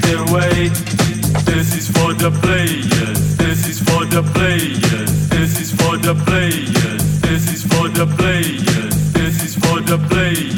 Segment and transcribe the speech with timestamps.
[0.00, 0.68] different way.
[1.44, 3.36] This is for the players.
[3.36, 5.28] This is for the players.
[5.28, 7.20] This is for the players.
[7.20, 9.12] This is for the players.
[9.12, 10.57] This is for the players.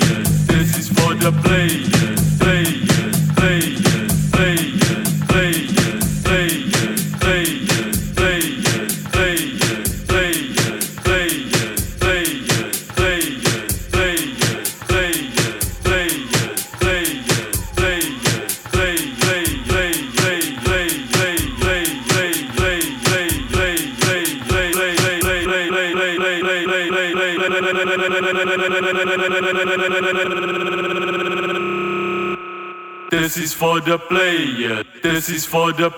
[33.71, 34.83] for the player.
[35.01, 35.91] This is for the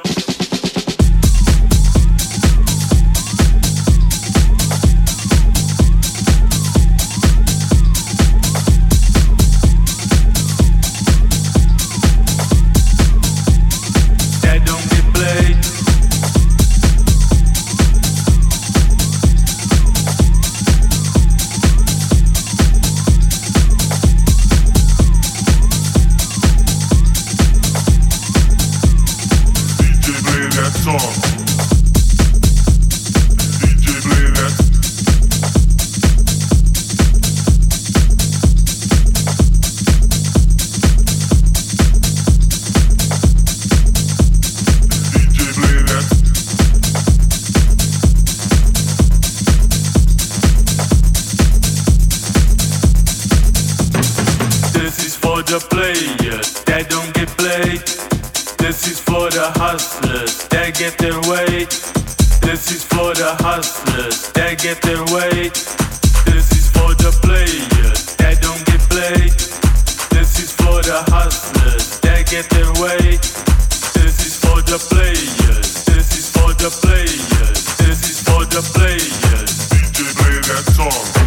[80.62, 81.22] song.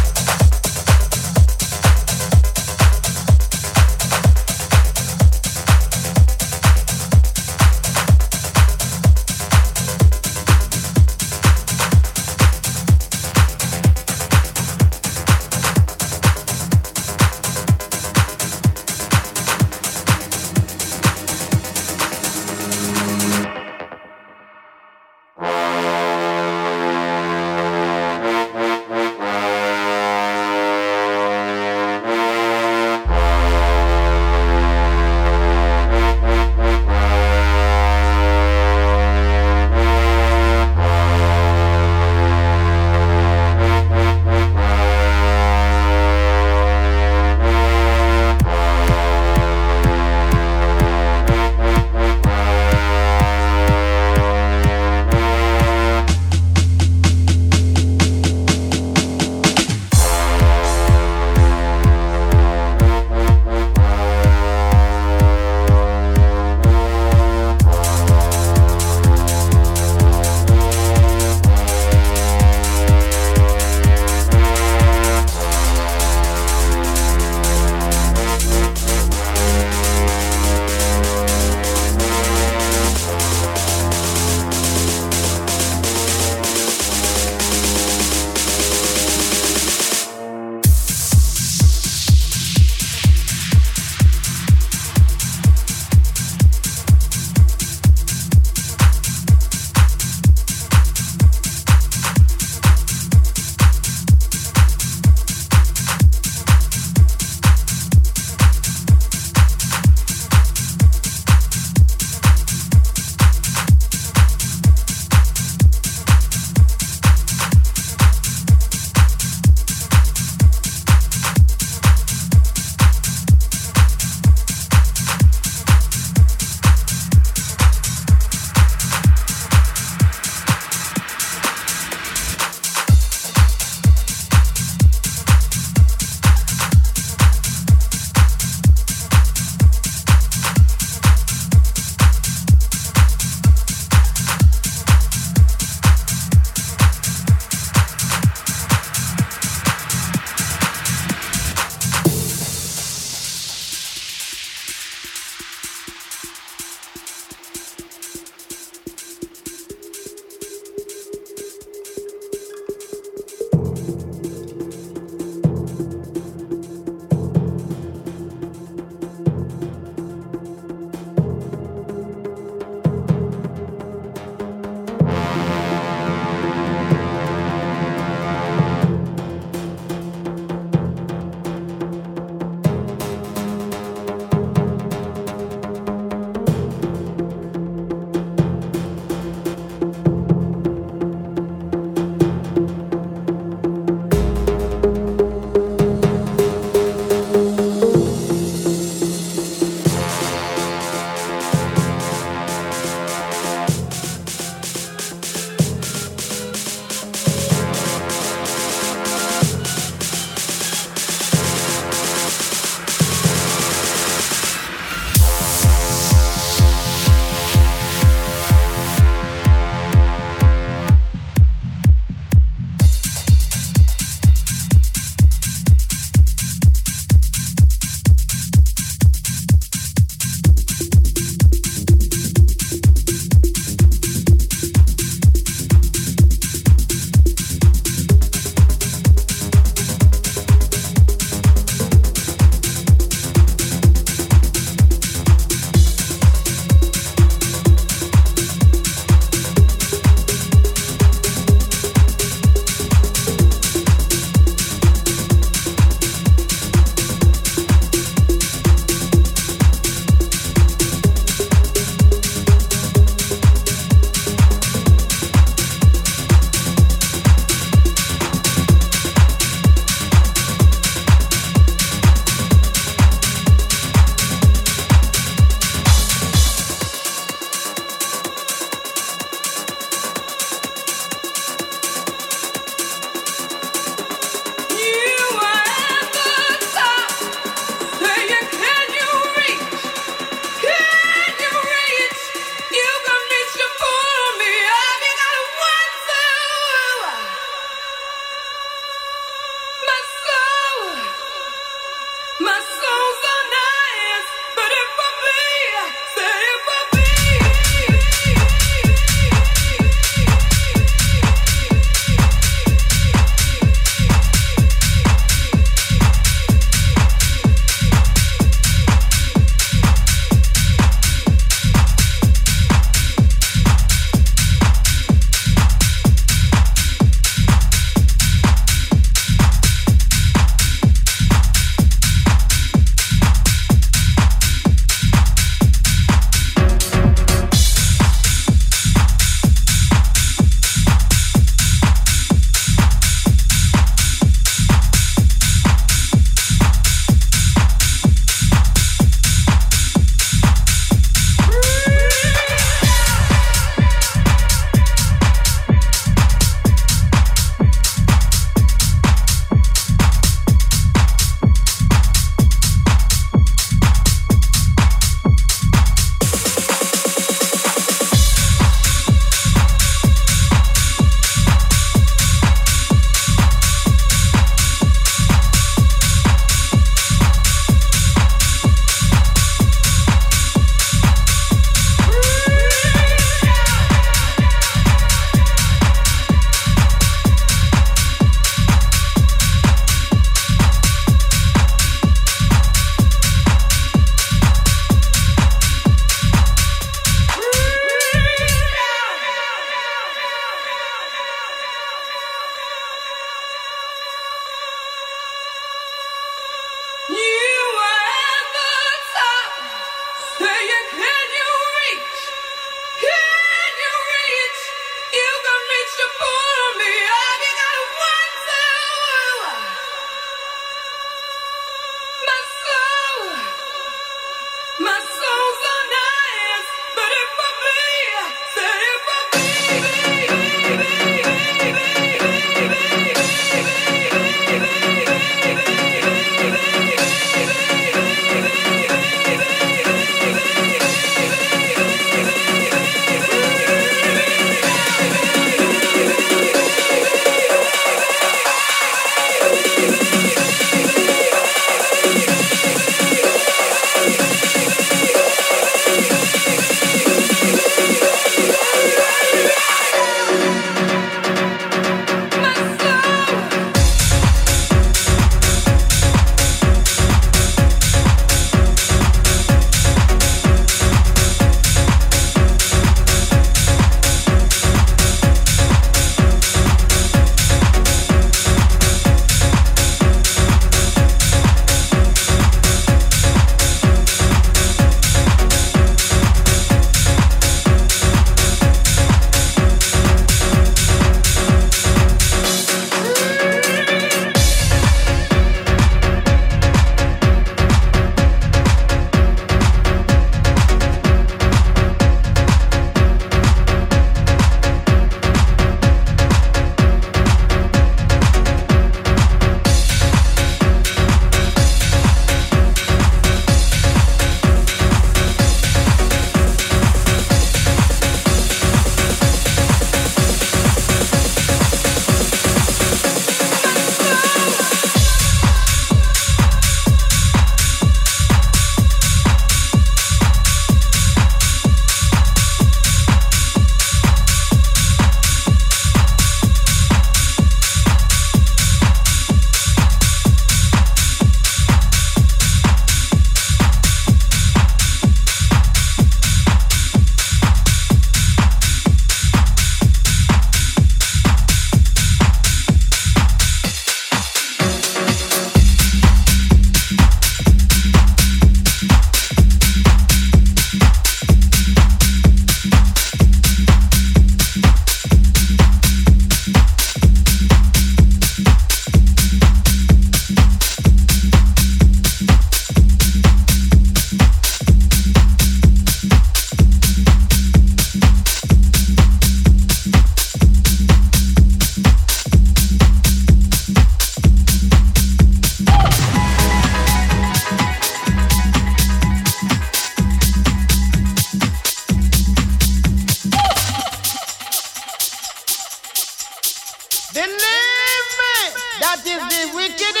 [599.13, 600.00] if the wicked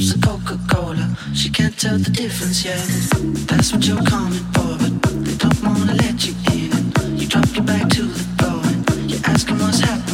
[0.00, 1.16] sips of Coca-Cola.
[1.34, 2.80] She can't tell the difference yet.
[3.46, 7.18] That's what you're coming for, but they don't wanna let you in.
[7.18, 10.09] You drop your back to the floor and you're asking what's happening.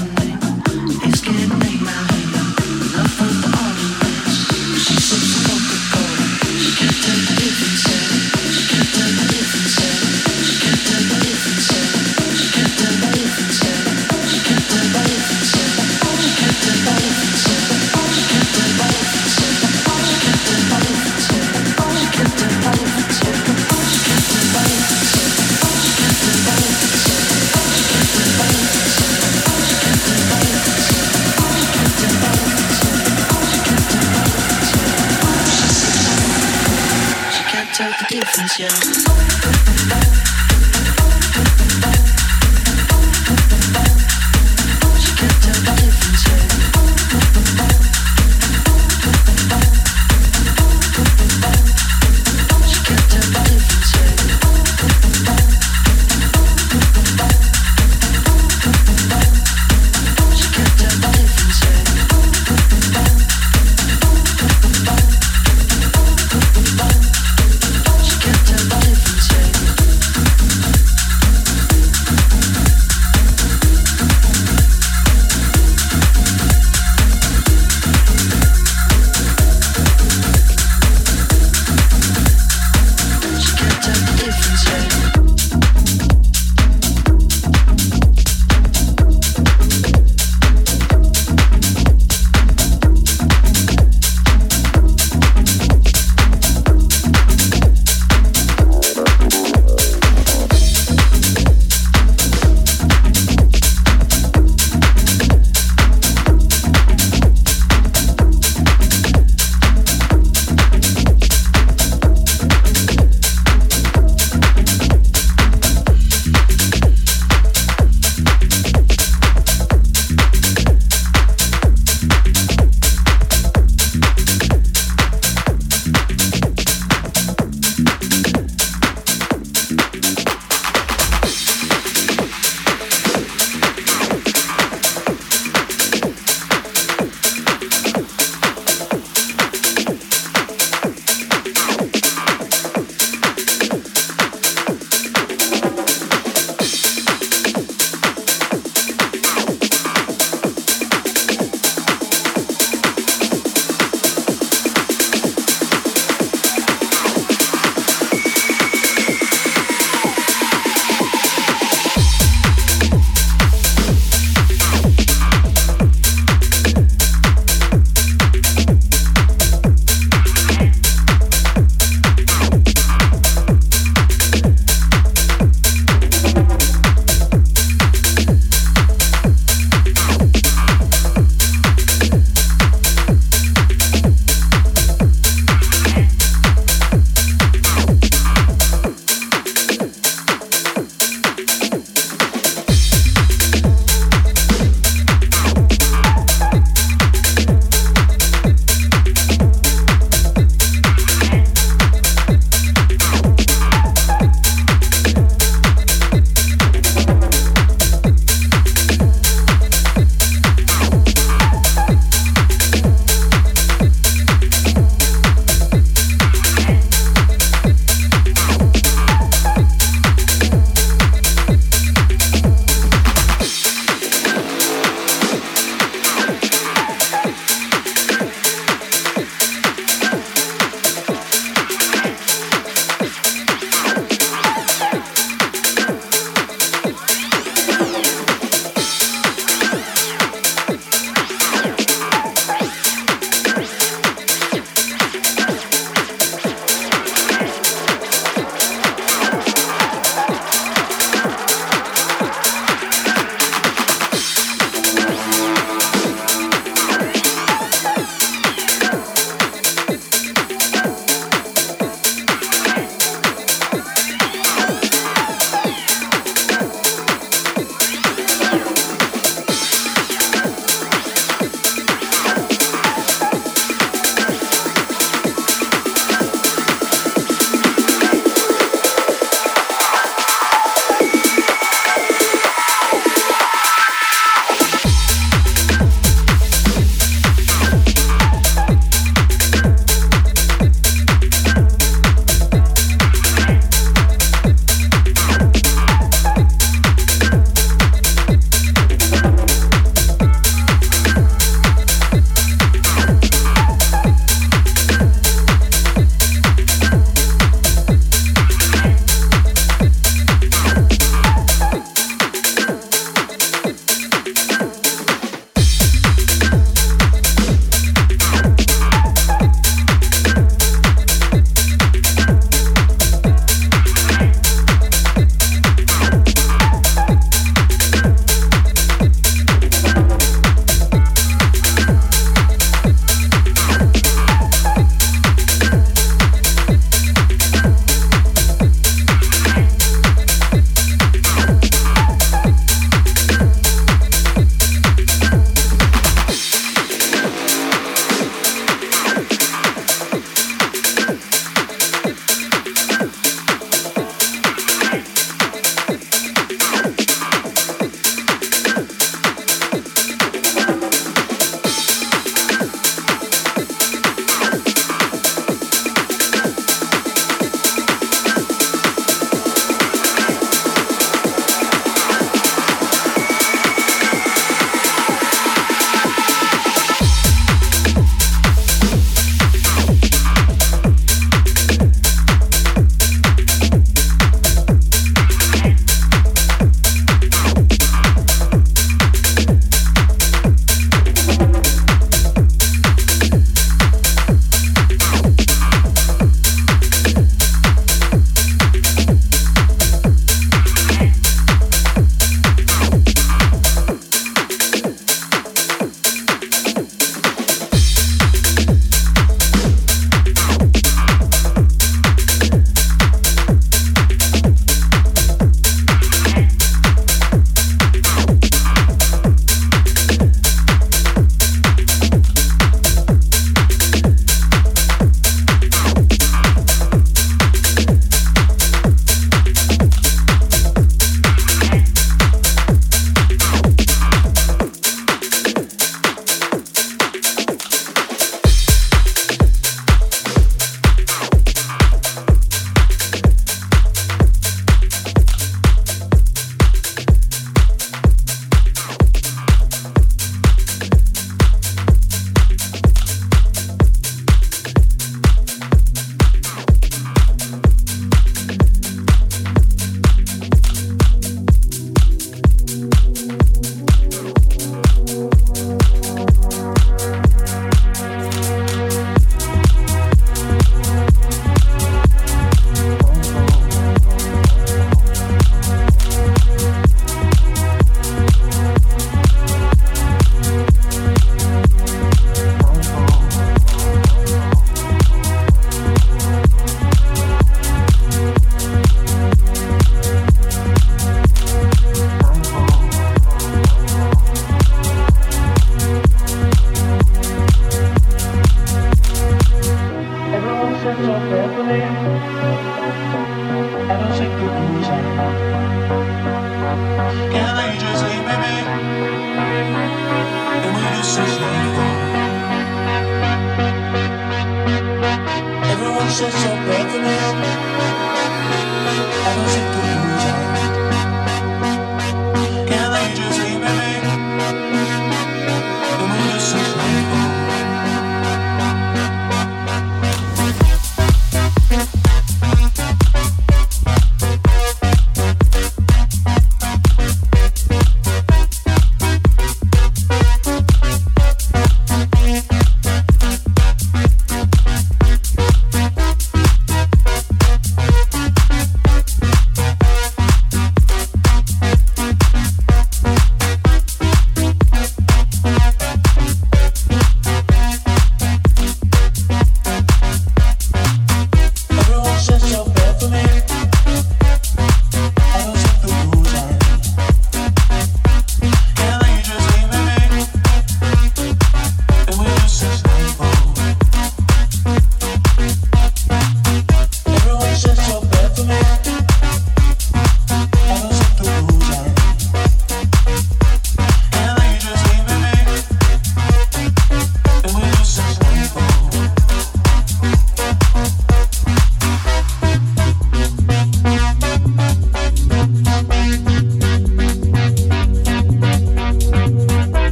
[38.59, 39.06] Yeah.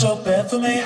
[0.00, 0.79] So bad for me.